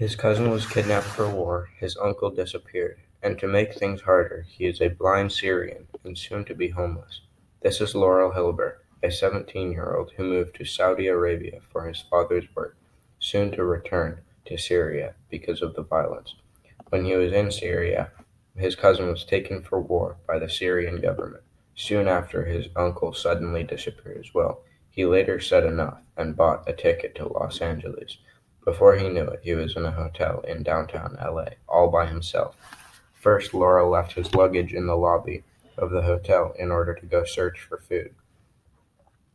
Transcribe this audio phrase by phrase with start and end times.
[0.00, 4.64] His cousin was kidnapped for war, his uncle disappeared, and to make things harder, he
[4.64, 7.20] is a blind Syrian and soon to be homeless.
[7.60, 12.00] This is Laurel Hilbert, a 17 year old who moved to Saudi Arabia for his
[12.00, 12.78] father's work,
[13.18, 16.34] soon to return to Syria because of the violence.
[16.88, 18.10] When he was in Syria,
[18.56, 21.44] his cousin was taken for war by the Syrian government.
[21.74, 24.62] Soon after, his uncle suddenly disappeared as well.
[24.88, 28.16] He later said enough and bought a ticket to Los Angeles.
[28.70, 32.54] Before he knew it, he was in a hotel in downtown LA, all by himself.
[33.12, 35.42] First, Laura left his luggage in the lobby
[35.76, 38.14] of the hotel in order to go search for food,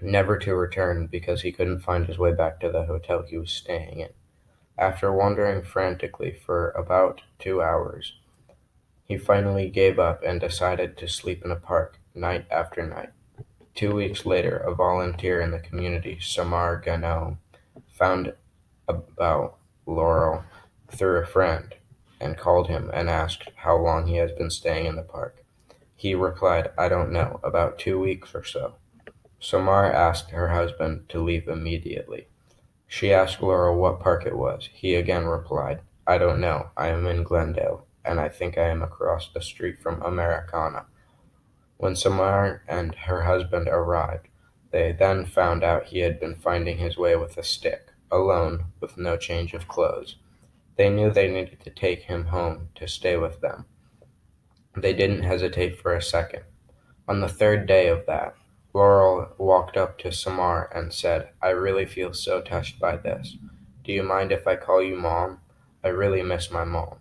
[0.00, 3.52] never to return because he couldn't find his way back to the hotel he was
[3.52, 4.08] staying in.
[4.76, 8.14] After wandering frantically for about two hours,
[9.04, 13.10] he finally gave up and decided to sleep in a park night after night.
[13.76, 17.36] Two weeks later, a volunteer in the community, Samar Ghanem,
[17.92, 18.34] found
[18.90, 20.44] about Laurel
[20.90, 21.74] through a friend
[22.20, 25.44] and called him and asked how long he has been staying in the park.
[25.96, 28.74] He replied, I don't know, about two weeks or so.
[29.38, 32.26] Samar asked her husband to leave immediately.
[32.86, 34.68] She asked Laurel what park it was.
[34.72, 36.70] He again replied, I don't know.
[36.76, 40.86] I am in Glendale, and I think I am across the street from Americana.
[41.76, 44.28] When Samar and her husband arrived,
[44.70, 48.96] they then found out he had been finding his way with a stick, alone, with
[48.96, 50.16] no change of clothes.
[50.76, 53.66] They knew they needed to take him home to stay with them.
[54.76, 56.44] They didn't hesitate for a second.
[57.08, 58.34] On the third day of that,
[58.72, 63.36] Laurel walked up to Samar and said, I really feel so touched by this.
[63.82, 65.40] Do you mind if I call you mom?
[65.82, 66.98] I really miss my mom.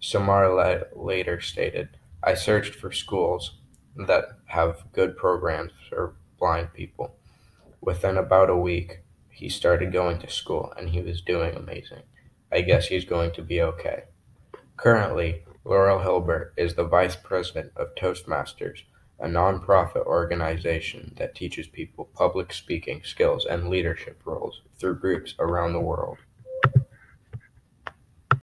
[0.00, 0.50] Samar
[0.96, 1.90] later stated,
[2.22, 3.58] I searched for schools
[3.96, 7.14] that have good programs for blind people.
[7.80, 9.00] Within about a week,
[9.34, 12.02] he started going to school and he was doing amazing.
[12.52, 14.04] I guess he's going to be okay.
[14.76, 18.82] Currently, Laurel Hilbert is the vice president of Toastmasters,
[19.18, 25.72] a nonprofit organization that teaches people public speaking skills and leadership roles through groups around
[25.72, 26.18] the world.